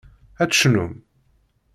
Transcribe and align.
Ad 0.41 0.49
tecnum? 0.49 0.93